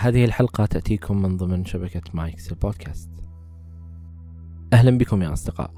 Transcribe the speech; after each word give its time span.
هذه 0.00 0.24
الحلقة 0.24 0.66
تأتيكم 0.66 1.22
من 1.22 1.36
ضمن 1.36 1.64
شبكة 1.64 2.02
مايكس 2.14 2.52
البودكاست. 2.52 3.10
أهلا 4.72 4.98
بكم 4.98 5.22
يا 5.22 5.32
أصدقاء. 5.32 5.70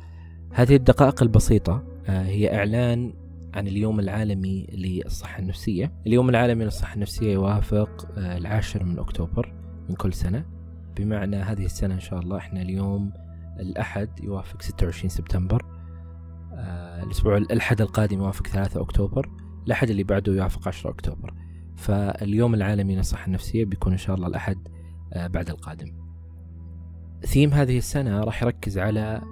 هذه 0.52 0.76
الدقائق 0.76 1.22
البسيطة 1.22 1.84
آه، 2.06 2.22
هي 2.22 2.56
إعلان 2.56 3.14
عن 3.54 3.68
اليوم 3.68 4.00
العالمي 4.00 4.66
للصحة 4.72 5.38
النفسية. 5.38 5.92
اليوم 6.06 6.28
العالمي 6.28 6.64
للصحة 6.64 6.94
النفسية 6.94 7.32
يوافق 7.32 8.08
آه، 8.18 8.36
العاشر 8.36 8.84
من 8.84 8.98
أكتوبر 8.98 9.54
من 9.88 9.94
كل 9.94 10.12
سنة. 10.12 10.44
بمعنى 10.96 11.36
هذه 11.36 11.64
السنة 11.64 11.94
إن 11.94 12.00
شاء 12.00 12.20
الله 12.20 12.36
إحنا 12.36 12.62
اليوم 12.62 13.12
الأحد 13.60 14.08
يوافق 14.22 14.62
26 14.62 15.08
سبتمبر. 15.08 15.64
آه، 16.52 17.02
الأسبوع 17.02 17.36
الأحد 17.36 17.80
القادم 17.80 18.18
يوافق 18.18 18.46
3 18.46 18.80
أكتوبر. 18.80 19.30
الأحد 19.66 19.90
اللي 19.90 20.04
بعده 20.04 20.32
يوافق 20.32 20.68
10 20.68 20.90
أكتوبر. 20.90 21.34
فاليوم 21.76 22.54
العالمي 22.54 22.96
للصحة 22.96 23.26
النفسية 23.26 23.64
بيكون 23.64 23.92
إن 23.92 23.98
شاء 23.98 24.16
الله 24.16 24.26
الأحد 24.26 24.68
آه، 25.12 25.26
بعد 25.26 25.50
القادم. 25.50 25.92
ثيم 27.26 27.50
هذه 27.50 27.78
السنة 27.78 28.20
راح 28.20 28.42
يركز 28.42 28.78
على 28.78 29.22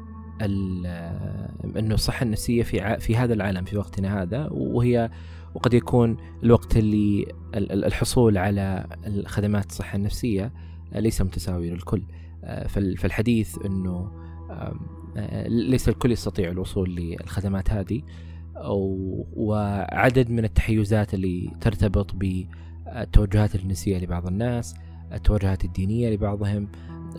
إنه 1.77 1.95
الصحة 1.95 2.25
النفسية 2.25 2.63
في 2.63 3.01
في 3.01 3.17
هذا 3.17 3.35
العالم 3.35 3.65
في 3.65 3.77
وقتنا 3.77 4.23
هذا 4.23 4.49
وهي 4.51 5.11
وقد 5.55 5.75
يكون 5.75 6.17
الوقت 6.43 6.77
اللي 6.77 7.27
الحصول 7.55 8.39
على 8.39 8.87
الخدمات 9.07 9.67
الصحة 9.67 9.97
النفسية 9.97 10.53
ليس 10.95 11.23
متساوي 11.23 11.71
للكل. 11.71 12.03
آه، 12.45 12.67
فالحديث 12.67 13.59
إنه 13.65 14.13
آه، 14.51 15.49
ليس 15.49 15.89
الكل 15.89 16.13
يستطيع 16.13 16.51
الوصول 16.51 16.95
للخدمات 16.95 17.71
هذه. 17.71 18.03
وعدد 19.37 20.31
من 20.31 20.45
التحيزات 20.45 21.15
اللي 21.15 21.51
ترتبط 21.61 22.15
بالتوجهات 22.15 23.55
الجنسية 23.55 23.99
لبعض 23.99 24.27
الناس 24.27 24.75
التوجهات 25.13 25.65
الدينية 25.65 26.11
لبعضهم 26.11 26.69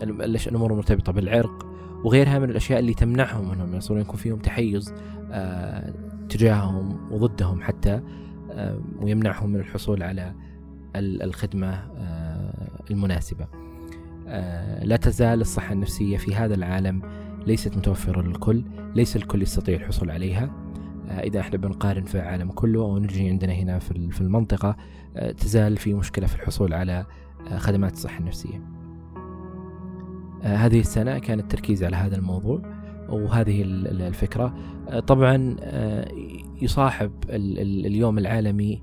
الأمور 0.02 0.70
المرتبطة 0.70 1.12
بالعرق 1.12 1.66
وغيرها 2.04 2.38
من 2.38 2.50
الأشياء 2.50 2.78
اللي 2.78 2.94
تمنعهم 2.94 3.50
أنهم 3.50 3.74
يصيرون 3.74 4.02
يكون 4.02 4.16
فيهم 4.16 4.38
تحيز 4.38 4.94
آه، 5.32 5.94
تجاههم 6.28 7.12
وضدهم 7.12 7.62
حتى 7.62 8.00
آه، 8.50 8.80
ويمنعهم 9.00 9.50
من 9.50 9.60
الحصول 9.60 10.02
على 10.02 10.34
الخدمة 10.96 11.72
آه، 11.96 12.68
المناسبة. 12.90 13.46
لا 14.82 14.96
تزال 14.96 15.40
الصحة 15.40 15.72
النفسية 15.72 16.16
في 16.16 16.34
هذا 16.34 16.54
العالم 16.54 17.02
ليست 17.46 17.76
متوفرة 17.76 18.22
للكل، 18.22 18.64
ليس 18.94 19.16
الكل 19.16 19.42
يستطيع 19.42 19.76
الحصول 19.76 20.10
عليها. 20.10 20.61
إذا 21.08 21.40
إحنا 21.40 21.58
بنقارن 21.58 22.04
في 22.04 22.14
العالم 22.14 22.50
كله 22.50 22.80
أو 22.80 22.98
نجي 22.98 23.28
عندنا 23.28 23.52
هنا 23.52 23.78
في 23.78 24.20
المنطقة 24.20 24.76
تزال 25.38 25.76
في 25.76 25.94
مشكلة 25.94 26.26
في 26.26 26.34
الحصول 26.34 26.74
على 26.74 27.06
خدمات 27.56 27.92
الصحة 27.92 28.18
النفسية. 28.18 28.82
آه، 30.42 30.56
هذه 30.56 30.80
السنة 30.80 31.18
كان 31.18 31.40
التركيز 31.40 31.84
على 31.84 31.96
هذا 31.96 32.16
الموضوع 32.16 32.62
وهذه 33.08 33.62
الفكرة 33.62 34.54
آه، 34.88 35.00
طبعا 35.00 35.56
آه، 35.60 36.08
يصاحب 36.62 37.12
اليوم 37.30 38.18
العالمي 38.18 38.82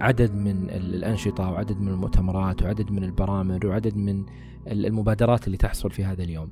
عدد 0.00 0.34
من 0.34 0.70
الأنشطة 0.70 1.50
وعدد 1.50 1.80
من 1.80 1.88
المؤتمرات 1.88 2.62
وعدد 2.62 2.90
من 2.90 3.04
البرامج 3.04 3.66
وعدد 3.66 3.96
من 3.96 4.24
المبادرات 4.66 5.46
اللي 5.46 5.56
تحصل 5.56 5.90
في 5.90 6.04
هذا 6.04 6.22
اليوم 6.22 6.50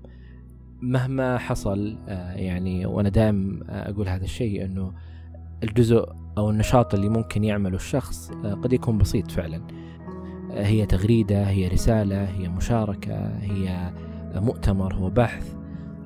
مهما 0.80 1.38
حصل 1.38 1.98
يعني 2.36 2.86
وأنا 2.86 3.08
دائم 3.08 3.60
أقول 3.68 4.08
هذا 4.08 4.24
الشيء 4.24 4.64
أنه 4.64 4.92
الجزء 5.62 6.08
أو 6.38 6.50
النشاط 6.50 6.94
اللي 6.94 7.08
ممكن 7.08 7.44
يعمله 7.44 7.76
الشخص 7.76 8.30
قد 8.32 8.72
يكون 8.72 8.98
بسيط 8.98 9.30
فعلا. 9.30 9.62
هي 10.50 10.86
تغريدة 10.86 11.42
هي 11.42 11.68
رسالة 11.68 12.24
هي 12.24 12.48
مشاركة 12.48 13.38
هي 13.38 13.92
مؤتمر 14.34 14.94
هو 14.94 15.10
بحث. 15.10 15.54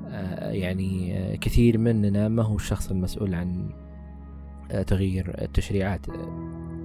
آه، 0.08 0.50
يعني 0.50 1.36
كثير 1.40 1.78
مننا 1.78 2.28
ما 2.28 2.42
هو 2.42 2.56
الشخص 2.56 2.90
المسؤول 2.90 3.34
عن 3.34 3.70
آه، 4.70 4.82
تغيير 4.82 5.42
التشريعات. 5.42 6.06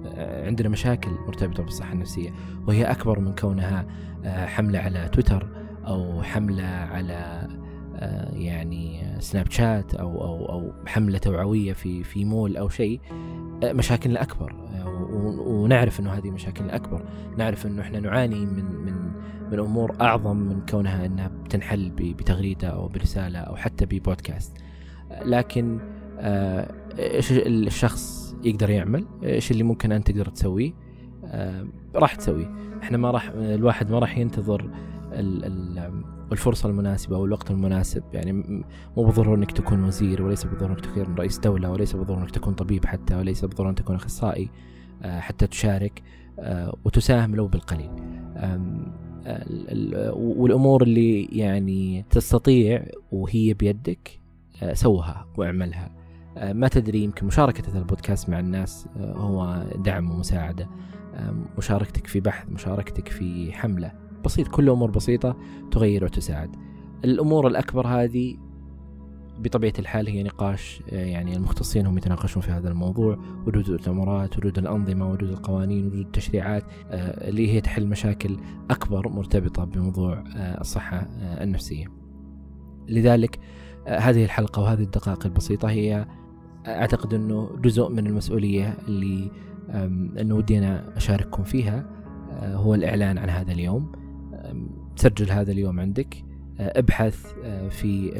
آه، 0.06 0.46
عندنا 0.46 0.68
مشاكل 0.68 1.10
مرتبطة 1.26 1.62
بالصحة 1.62 1.92
النفسية 1.92 2.30
وهي 2.66 2.84
أكبر 2.84 3.20
من 3.20 3.34
كونها 3.34 3.86
حملة 4.24 4.78
على 4.78 5.08
تويتر 5.08 5.48
أو 5.86 6.22
حملة 6.22 6.64
على 6.64 7.48
يعني 8.32 9.16
سناب 9.18 9.50
شات 9.50 9.94
أو 9.94 10.24
أو 10.24 10.46
أو 10.46 10.72
حملة 10.86 11.18
توعوية 11.18 11.72
في 11.72 12.04
في 12.04 12.24
مول 12.24 12.56
أو 12.56 12.68
شيء 12.68 13.00
مشاكلنا 13.64 14.22
أكبر. 14.22 14.54
ونعرف 15.46 16.00
إنه 16.00 16.10
هذه 16.10 16.30
مشاكل 16.30 16.70
أكبر. 16.70 17.04
نعرف 17.36 17.66
إنه 17.66 17.82
إحنا 17.82 18.00
نعاني 18.00 18.46
من 18.46 18.64
من 18.64 18.94
من 19.52 19.58
أمور 19.58 19.96
أعظم 20.00 20.36
من 20.36 20.66
كونها 20.66 21.06
إنها 21.06 21.28
بتنحل 21.28 21.90
بتغريدة 21.90 22.68
أو 22.68 22.88
برسالة 22.88 23.38
أو 23.38 23.56
حتى 23.56 23.86
ببودكاست. 23.86 24.56
لكن 25.22 25.78
آه، 26.18 26.74
إيش 26.98 27.32
الشخص 27.32 28.36
يقدر 28.44 28.70
يعمل؟ 28.70 29.06
إيش 29.22 29.50
اللي 29.50 29.62
ممكن 29.62 29.92
أنت 29.92 30.10
تقدر 30.10 30.28
تسويه؟ 30.28 30.72
آه، 31.24 31.66
راح 31.94 32.14
تسويه. 32.14 32.50
إحنا 32.82 32.98
ما 32.98 33.10
راح 33.10 33.28
الواحد 33.34 33.90
ما 33.90 33.98
راح 33.98 34.18
ينتظر 34.18 34.70
الفرصة 36.32 36.68
المناسبة 36.68 37.16
أو 37.16 37.24
الوقت 37.24 37.50
المناسب. 37.50 38.02
يعني 38.12 38.32
مو 38.96 39.04
بالضرورة 39.04 39.36
أنك 39.36 39.52
تكون 39.52 39.84
وزير 39.84 40.22
وليس 40.22 40.44
بالضرورة 40.44 40.72
أنك 40.72 40.80
تكون 40.80 41.14
رئيس 41.14 41.38
دولة 41.38 41.70
وليس 41.70 41.96
بالضرورة 41.96 42.20
أنك 42.22 42.30
تكون 42.30 42.54
طبيب 42.54 42.86
حتى 42.86 43.14
وليس 43.14 43.44
بالضرورة 43.44 43.70
أنك 43.70 43.78
تكون 43.78 43.96
أخصائي 43.96 44.50
آه، 45.02 45.20
حتى 45.20 45.46
تشارك 45.46 46.02
آه، 46.38 46.76
وتساهم 46.84 47.34
لو 47.34 47.46
بالقليل. 47.46 47.90
والأمور 50.16 50.82
اللي 50.82 51.24
يعني 51.24 52.04
تستطيع 52.10 52.86
وهي 53.12 53.54
بيدك 53.54 54.20
آه، 54.62 54.74
سوها 54.74 55.26
واعملها. 55.36 55.90
ما 56.36 56.68
تدري 56.68 56.98
يمكن 56.98 57.26
مشاركة 57.26 57.70
هذا 57.70 57.78
البودكاست 57.78 58.30
مع 58.30 58.38
الناس 58.38 58.88
هو 58.98 59.64
دعم 59.76 60.10
ومساعدة. 60.10 60.68
مشاركتك 61.58 62.06
في 62.06 62.20
بحث 62.20 62.48
مشاركتك 62.48 63.08
في 63.08 63.52
حملة. 63.52 63.92
بسيط 64.24 64.48
كل 64.48 64.70
أمور 64.70 64.90
بسيطة 64.90 65.36
تغير 65.70 66.04
وتساعد. 66.04 66.56
الأمور 67.04 67.46
الأكبر 67.46 67.86
هذه 67.86 68.36
بطبيعة 69.38 69.72
الحال 69.78 70.08
هي 70.08 70.22
نقاش 70.22 70.82
آه، 70.90 71.04
يعني 71.04 71.36
المختصين 71.36 71.86
هم 71.86 71.98
يتناقشون 71.98 72.42
في 72.42 72.50
هذا 72.50 72.68
الموضوع. 72.68 73.18
وجود 73.46 73.66
المؤتمرات 73.66 74.38
وجود 74.38 74.58
الأنظمة 74.58 75.10
وجود 75.10 75.28
القوانين 75.28 75.86
وجود 75.86 75.98
التشريعات 75.98 76.64
آه، 76.90 77.28
اللي 77.28 77.52
هي 77.52 77.60
تحل 77.60 77.86
مشاكل 77.86 78.36
أكبر 78.70 79.08
مرتبطة 79.08 79.64
بموضوع 79.64 80.24
آه، 80.36 80.60
الصحة 80.60 81.08
النفسية. 81.20 81.86
لذلك 82.88 83.38
هذه 83.86 84.24
الحلقة 84.24 84.62
وهذه 84.62 84.82
الدقائق 84.82 85.26
البسيطة 85.26 85.70
هي 85.70 86.06
أعتقد 86.66 87.14
أنه 87.14 87.50
جزء 87.62 87.88
من 87.88 88.06
المسؤولية 88.06 88.76
اللي 88.88 89.30
أنه 90.20 90.34
ودي 90.34 90.58
أنا 90.58 90.96
أشارككم 90.96 91.42
فيها 91.42 91.86
هو 92.42 92.74
الإعلان 92.74 93.18
عن 93.18 93.30
هذا 93.30 93.52
اليوم. 93.52 93.92
سجل 94.96 95.30
هذا 95.30 95.52
اليوم 95.52 95.80
عندك. 95.80 96.24
آه، 96.60 96.78
ابحث 96.78 97.26
آه، 97.44 97.68
في 97.68 98.10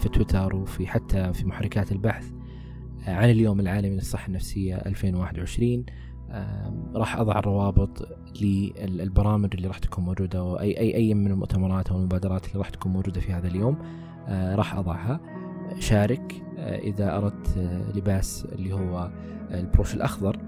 في 0.00 0.08
تويتر 0.08 0.56
وفي 0.56 0.86
حتى 0.86 1.32
في 1.32 1.46
محركات 1.46 1.92
البحث 1.92 2.30
آه، 3.06 3.14
عن 3.14 3.30
اليوم 3.30 3.60
العالمي 3.60 3.94
للصحة 3.94 4.26
النفسية 4.26 4.76
2021 4.76 5.84
راح 6.94 7.16
أضع 7.16 7.38
الروابط 7.38 8.08
للبرامج 8.40 9.50
اللي 9.54 9.68
راح 9.68 9.78
تكون 9.78 10.04
موجودة 10.04 10.38
أو 10.38 10.60
أي 10.60 10.78
أي 10.78 10.94
أي 10.94 11.14
من 11.14 11.30
المؤتمرات 11.30 11.88
أو 11.88 11.96
المبادرات 11.96 12.46
اللي 12.46 12.58
راح 12.58 12.70
تكون 12.70 12.92
موجودة 12.92 13.20
في 13.20 13.32
هذا 13.32 13.48
اليوم 13.48 13.78
راح 14.28 14.74
أضعها. 14.74 15.20
شارك 15.78 16.42
إذا 16.58 17.16
أردت 17.16 17.58
لباس 17.94 18.46
اللي 18.52 18.72
هو 18.72 19.10
البروش 19.50 19.94
الأخضر. 19.94 20.38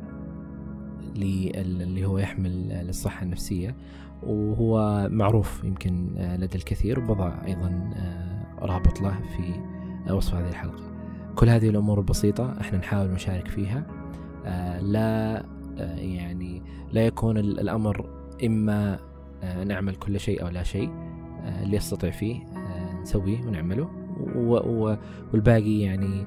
اللي 1.17 2.07
هو 2.07 2.19
يحمل 2.19 2.69
للصحة 2.69 3.23
النفسية 3.23 3.77
وهو 4.23 5.09
معروف 5.11 5.65
يمكن 5.65 6.15
آه، 6.19 6.37
لدى 6.37 6.57
الكثير 6.59 7.01
وبضع 7.01 7.45
أيضا 7.47 7.91
آه، 7.97 8.67
رابط 8.67 9.01
له 9.01 9.21
في 9.37 9.61
آه، 10.09 10.15
وصف 10.15 10.35
هذه 10.35 10.49
الحلقة. 10.49 10.83
كل 11.35 11.49
هذه 11.49 11.69
الأمور 11.69 11.99
البسيطة 11.99 12.61
إحنا 12.61 12.79
نحاول 12.79 13.11
نشارك 13.11 13.49
فيها 13.49 13.87
لا 14.81 15.45
يعني 15.97 16.63
لا 16.93 17.07
يكون 17.07 17.37
الأمر 17.37 18.07
إما 18.45 18.99
نعمل 19.67 19.95
كل 19.95 20.21
شيء 20.21 20.43
أو 20.43 20.49
لا 20.49 20.63
شيء 20.63 20.91
اللي 21.63 21.77
يستطيع 21.77 22.11
فيه 22.11 22.37
نسويه 23.03 23.41
ونعمله 23.41 23.91
والباقي 25.33 25.81
يعني 25.81 26.27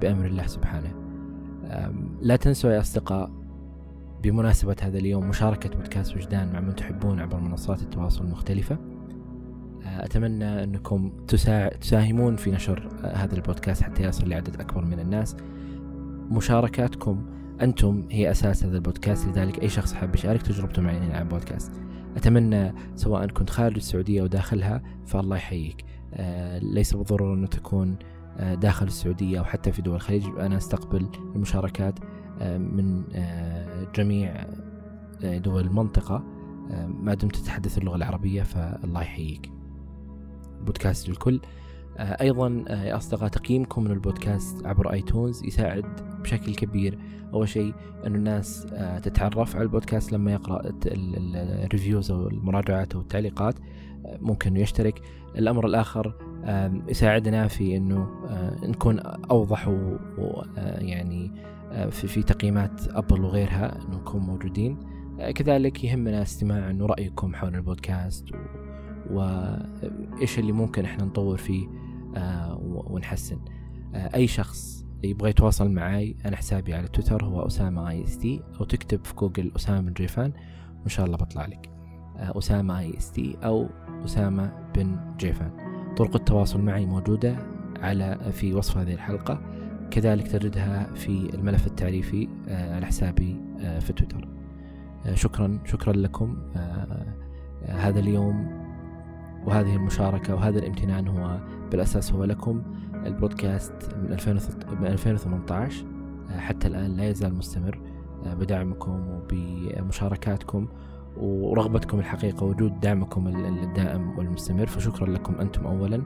بأمر 0.00 0.26
الله 0.26 0.46
سبحانه. 0.46 1.05
لا 2.20 2.36
تنسوا 2.36 2.70
يا 2.70 2.80
أصدقاء 2.80 3.30
بمناسبة 4.22 4.76
هذا 4.82 4.98
اليوم 4.98 5.28
مشاركة 5.28 5.68
بودكاست 5.68 6.16
وجدان 6.16 6.52
مع 6.52 6.60
من 6.60 6.74
تحبون 6.76 7.20
عبر 7.20 7.40
منصات 7.40 7.82
التواصل 7.82 8.24
المختلفة. 8.24 8.78
آه، 9.84 10.04
أتمنى 10.04 10.64
أنكم 10.64 11.12
تساهمون 11.80 12.36
في 12.36 12.50
نشر 12.50 12.88
آه، 13.04 13.16
هذا 13.16 13.34
البودكاست 13.34 13.82
حتى 13.82 14.02
يصل 14.02 14.28
لعدد 14.28 14.60
أكبر 14.60 14.84
من 14.84 15.00
الناس. 15.00 15.36
مشاركاتكم 16.30 17.26
أنتم 17.60 18.08
هي 18.10 18.30
أساس 18.30 18.64
هذا 18.64 18.76
البودكاست 18.76 19.28
لذلك 19.28 19.62
أي 19.62 19.68
شخص 19.68 19.92
حاب 19.92 20.14
يشارك 20.14 20.42
تجربته 20.42 20.82
معي 20.82 20.98
هنا 20.98 21.14
على 21.14 21.22
البودكاست. 21.22 21.72
أتمنى 22.16 22.72
سواء 22.94 23.26
كنت 23.26 23.50
خارج 23.50 23.76
السعودية 23.76 24.20
أو 24.20 24.26
داخلها 24.26 24.82
فالله 25.06 25.36
يحييك. 25.36 25.84
آه 26.14 26.58
ليس 26.58 26.94
بالضرورة 26.94 27.34
أنه 27.34 27.46
تكون 27.46 27.96
داخل 28.40 28.86
السعودية 28.86 29.38
أو 29.38 29.44
حتى 29.44 29.72
في 29.72 29.82
دول 29.82 29.94
الخليج 29.94 30.26
أنا 30.26 30.56
أستقبل 30.56 31.06
المشاركات 31.34 31.98
آه 32.40 32.58
من 32.58 33.04
آه 33.14 33.86
جميع 33.94 34.46
آه، 35.24 35.38
دول 35.38 35.60
المنطقة 35.62 36.24
آه، 36.70 36.86
ما 36.86 37.14
دمت 37.14 37.36
تتحدث 37.36 37.78
اللغة 37.78 37.96
العربية 37.96 38.42
فالله 38.42 39.02
يحييك. 39.02 39.50
بودكاست 40.60 41.08
للكل. 41.08 41.40
آه، 41.98 42.02
آه، 42.02 42.82
يا 42.84 42.96
أصدقاء 42.96 43.28
تقييمكم 43.28 43.84
من 43.84 43.90
البودكاست 43.90 44.66
عبر 44.66 44.92
آيتونز 44.92 45.44
يساعد 45.44 45.84
بشكل 46.22 46.54
كبير. 46.54 46.98
أول 47.34 47.48
شيء 47.48 47.74
انه 48.06 48.16
الناس 48.18 48.66
آه، 48.72 48.98
تتعرف 48.98 49.56
على 49.56 49.62
البودكاست 49.62 50.12
لما 50.12 50.32
يقرأ 50.32 50.72
ال 50.86 51.01
reviews 51.01 52.10
أو 52.10 52.28
المراجعات 52.28 52.94
أو 52.94 53.00
التعليقات 53.00 53.54
ممكن 54.04 54.56
يشترك. 54.56 55.02
الأمر 55.36 55.66
الآخر 55.66 56.14
يساعدنا 56.88 57.48
في 57.48 57.76
إنه 57.76 58.08
نكون 58.62 58.98
أوضح 59.30 59.68
ويعني 60.18 61.32
في 61.90 62.06
في 62.06 62.22
تقييمات 62.22 62.88
أبل 62.88 63.20
وغيرها 63.24 63.76
إنه 63.76 63.96
نكون 63.96 64.20
موجودين. 64.20 64.78
كذلك 65.34 65.84
يهمنا 65.84 66.22
استماع 66.22 66.70
إنه 66.70 66.86
رأيكم 66.86 67.34
حول 67.34 67.54
البودكاست 67.54 68.24
وايش 69.10 70.38
اللي 70.38 70.52
ممكن 70.52 70.84
إحنا 70.84 71.04
نطور 71.04 71.36
فيه 71.36 71.66
آه، 72.16 72.60
ونحسن. 72.62 73.38
آه، 73.94 74.14
أي 74.14 74.26
شخص 74.26 74.86
يبغى 75.02 75.30
يتواصل 75.30 75.70
معي 75.70 76.16
أنا 76.26 76.36
حسابي 76.36 76.74
على 76.74 76.88
تويتر 76.88 77.24
هو 77.24 77.46
أسامة 77.46 77.90
EST 77.90 78.42
أو 78.60 78.64
تكتب 78.64 79.04
في 79.04 79.14
جوجل 79.14 79.52
أسامة 79.56 79.80
بن 79.80 79.92
جيفان 79.92 80.32
وإن 80.80 80.88
شاء 80.88 81.06
الله 81.06 81.16
بطلع 81.16 81.46
لك. 81.46 81.70
آه، 82.16 82.38
أسامة 82.38 82.78
EST 82.78 83.36
أو 83.44 83.68
أسامة 84.04 84.70
بن 84.74 84.96
جيفان. 85.18 85.65
طرق 85.96 86.16
التواصل 86.16 86.60
معي 86.60 86.86
موجودة 86.86 87.36
على 87.82 88.18
في 88.32 88.54
وصف 88.54 88.78
هذه 88.78 88.94
الحلقة. 88.94 89.40
كذلك 89.90 90.28
تجدها 90.28 90.94
في 90.94 91.34
الملف 91.34 91.66
التعريفي 91.66 92.28
على 92.48 92.86
حسابي 92.86 93.36
في 93.80 93.92
تويتر. 93.92 94.28
شكرا 95.14 95.58
شكرا 95.64 95.92
لكم. 95.92 96.36
هذا 97.68 98.00
اليوم 98.00 98.66
وهذه 99.46 99.76
المشاركة 99.76 100.34
وهذا 100.34 100.58
الامتنان 100.58 101.08
هو 101.08 101.38
بالأساس 101.70 102.12
هو 102.12 102.24
لكم. 102.24 102.62
البودكاست 102.94 103.72
من 103.96 104.12
2018 104.86 105.84
آه، 106.30 106.38
حتى 106.38 106.68
الآن 106.68 106.96
لا 106.96 107.08
يزال 107.08 107.34
مستمر 107.34 107.80
آه، 108.26 108.34
بدعمكم 108.34 109.08
وبمشاركاتكم. 109.08 110.68
ورغبتكم 111.20 111.98
الحقيقة 111.98 112.44
وجود 112.46 112.80
دعمكم 112.80 113.28
الدائم 113.28 114.18
والمستمر. 114.18 114.66
فشكرا 114.66 115.06
لكم 115.06 115.34
أنتم 115.34 115.66
أولا 115.66 116.02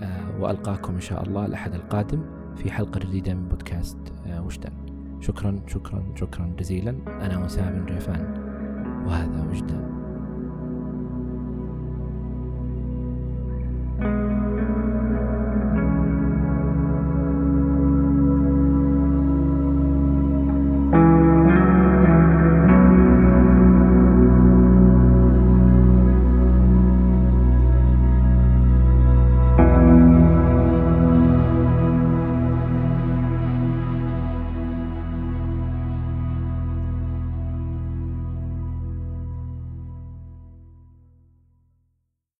آه، 0.00 0.40
وألقاكم 0.40 0.94
إن 0.94 1.00
شاء 1.00 1.22
الله 1.22 1.46
الأحد 1.46 1.74
القادم 1.74 2.22
في 2.56 2.70
حلقة 2.70 2.98
جديدة 2.98 3.34
من 3.34 3.48
بودكاست 3.48 3.98
وجدان 4.38 4.72
شكرا 5.20 5.60
شكرا 5.66 6.04
شكرا 6.14 6.52
جزيلا. 6.58 6.96
أنا 7.06 7.44
وسام 7.44 7.86
جيفان 7.86 8.34
وهذا 9.06 9.46
وجدان 9.50 9.93